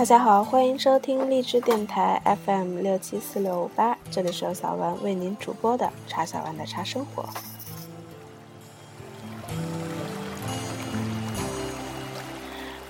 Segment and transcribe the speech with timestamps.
[0.00, 7.28] 大家好，欢迎收听荔枝电台 FM 六七四六五八，这里是由小丸为您主播的茶小丸的茶生活。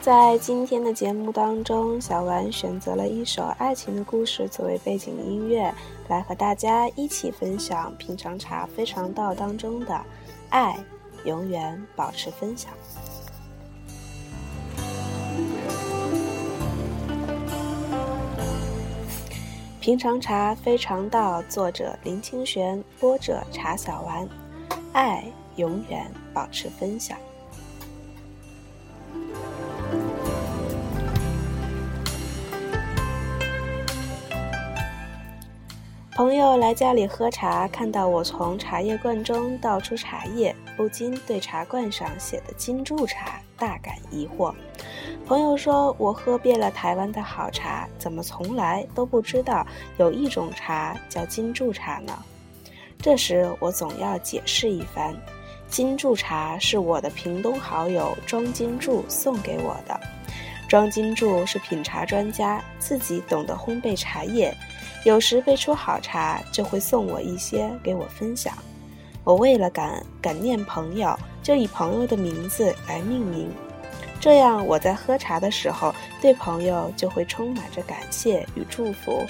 [0.00, 5.72] 在今天的节目当中，小丸选择了一首爱情的故事作为背景音乐，
[6.08, 9.96] 来和大家一起分享品尝茶非常道当中的
[10.50, 10.76] 爱，
[11.24, 12.72] 永远保持分享。
[19.86, 24.28] 平常茶非常道，作者林清玄，播者茶小丸，
[24.92, 25.22] 爱
[25.54, 27.16] 永远保持分享。
[36.16, 44.52] 朋友来家里喝茶，看到我从茶叶罐中倒出茶叶，不禁对茶罐上写的“金柱茶”大感疑惑。
[45.26, 49.66] 朋友说：“我喝遍了台湾的好茶，怎么从来都不知道
[49.98, 52.16] 有一种茶叫金柱茶呢？”
[53.02, 55.12] 这时我总要解释一番
[55.68, 59.98] ：“金柱茶是我的屏东好友庄金柱送给我的。
[60.68, 64.56] 庄金柱是品茶专家，自己懂得烘焙茶叶，
[65.04, 68.54] 有时备出好茶就会送我一些给我分享。
[69.24, 73.50] 我为了感感念朋友，就以朋友的名字来命名。”
[74.18, 79.24] 这样，我在喝茶的时候，对朋友就会充满着感谢与祝福。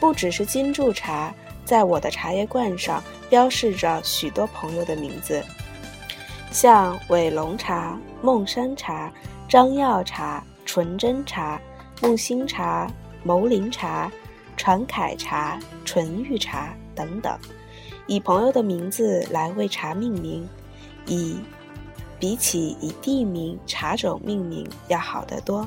[0.00, 1.32] 不只是金柱茶，
[1.64, 5.42] 在我的茶叶罐上标示着许多朋友的名字，
[6.50, 9.12] 像伟龙茶、梦山茶、
[9.48, 11.60] 张耀茶、纯真茶、
[12.02, 12.90] 木星茶、
[13.22, 14.10] 牟林茶、
[14.56, 17.38] 传凯茶、纯玉茶等等，
[18.06, 20.48] 以朋友的名字来为茶命名，
[21.06, 21.38] 以。
[22.20, 25.66] 比起以地名、茶种命名要好得多。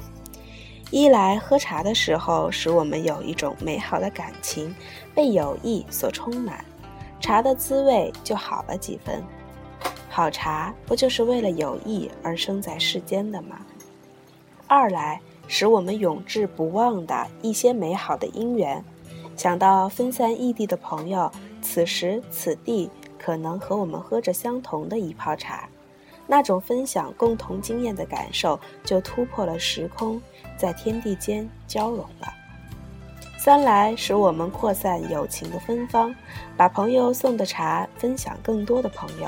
[0.91, 4.73] 一来喝茶的时候，使我们有一种美好的感情，
[5.15, 6.63] 被友谊所充满，
[7.19, 9.21] 茶的滋味就好了几分。
[10.07, 13.57] 好茶不就是为了友谊而生在世间的吗？
[14.67, 18.85] 二来使我们永志不忘的一些美好的因缘，
[19.35, 21.31] 想到分散异地的朋友，
[21.63, 22.87] 此时此地
[23.17, 25.67] 可能和我们喝着相同的一泡茶。
[26.27, 30.21] 那种分享共同经验的感受，就突破了时空，
[30.57, 32.33] 在天地间交融了。
[33.37, 36.15] 三来使我们扩散友情的芬芳，
[36.55, 39.27] 把朋友送的茶分享更多的朋友。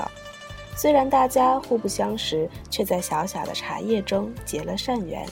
[0.74, 5.26] 虽然大家互不相识，却在小小的茶叶中结了善缘，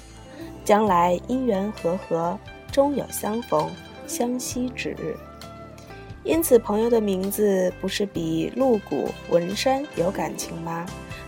[0.65, 2.39] 将来因缘和合，
[2.71, 3.71] 终有相逢
[4.07, 5.17] 相惜之日。
[6.23, 10.87] 因此，朋友的名字不是比鹿骨文山有感情吗？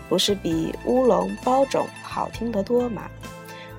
[0.09, 3.03] 不是比乌龙包种好听得多吗？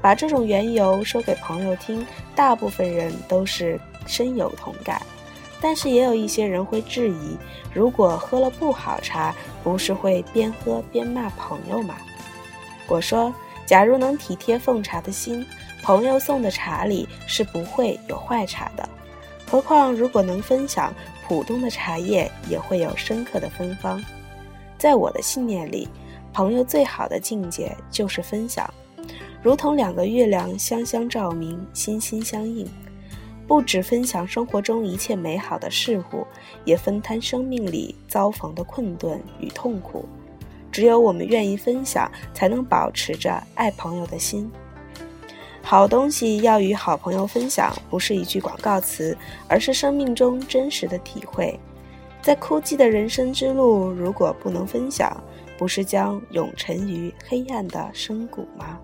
[0.00, 2.06] 把这种缘由说给朋友听，
[2.36, 5.02] 大部分人都是深有同感。
[5.60, 7.36] 但是也有一些人会质疑：
[7.74, 9.34] 如果喝了不好茶，
[9.64, 11.96] 不是会边喝边骂朋友吗？
[12.86, 13.34] 我说：
[13.66, 15.44] 假如能体贴奉茶的心，
[15.82, 18.88] 朋友送的茶里是不会有坏茶的。
[19.50, 20.94] 何况如果能分享，
[21.26, 24.00] 普通的茶叶也会有深刻的芬芳。
[24.78, 25.88] 在我的信念里。
[26.38, 28.72] 朋友最好的境界就是分享，
[29.42, 32.64] 如同两个月亮相相照明，心心相印。
[33.48, 36.24] 不止分享生活中一切美好的事物，
[36.64, 40.04] 也分摊生命里遭逢的困顿与痛苦。
[40.70, 44.48] 只有我们愿意分享，才能保持着爱朋友的心。
[45.60, 49.18] 好东西要与好朋友分享，不是一句广告词，
[49.48, 51.58] 而是生命中真实的体会。
[52.22, 55.20] 在枯寂的人生之路，如果不能分享，
[55.58, 58.78] 不是将永沉于黑暗的深谷吗？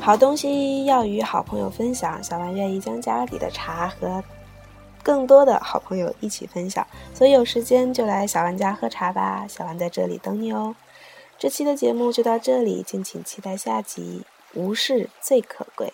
[0.00, 4.22] 好东西要与好朋友分享，小丸愿意将家里的茶和
[5.02, 10.74] 更多的好朋友一起分享，所以有时间就来小丸家喝茶吧，小丸在这里等你哦。
[11.38, 14.22] 这期的节目就到这里，敬请期待下集。
[14.54, 15.92] 无事最可贵。